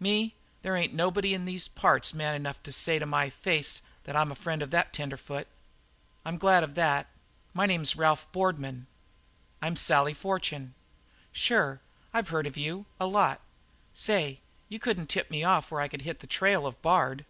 "Me? 0.00 0.34
There 0.62 0.76
ain't 0.76 0.94
nobody 0.94 1.34
around 1.34 1.44
these 1.44 1.68
parts 1.68 2.14
man 2.14 2.34
enough 2.34 2.62
to 2.62 2.72
say 2.72 2.98
to 2.98 3.04
my 3.04 3.28
face 3.28 3.82
that 4.04 4.16
I'm 4.16 4.32
a 4.32 4.34
friend 4.34 4.62
of 4.62 4.70
that 4.70 4.94
tenderfoot." 4.94 5.46
"I'm 6.24 6.38
glad 6.38 6.64
of 6.64 6.74
that. 6.76 7.06
My 7.52 7.66
name's 7.66 7.94
Ralph 7.94 8.26
Boardman." 8.32 8.86
"I'm 9.60 9.76
Sally 9.76 10.14
Fortune." 10.14 10.72
"Sure; 11.32 11.82
I've 12.14 12.28
heard 12.30 12.46
of 12.46 12.56
you 12.56 12.86
a 12.98 13.06
lot. 13.06 13.42
Say, 13.92 14.40
you 14.70 14.78
couldn't 14.78 15.08
tip 15.10 15.30
me 15.30 15.44
off 15.44 15.70
where 15.70 15.82
I 15.82 15.88
could 15.88 16.00
hit 16.00 16.20
the 16.20 16.26
trail 16.26 16.66
of 16.66 16.80
Bard?" 16.80 17.26